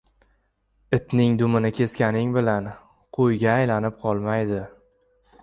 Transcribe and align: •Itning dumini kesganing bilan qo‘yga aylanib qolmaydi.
•Itning 0.97 1.35
dumini 1.41 1.71
kesganing 1.79 2.33
bilan 2.39 2.71
qo‘yga 3.19 3.53
aylanib 3.59 4.03
qolmaydi. 4.09 4.65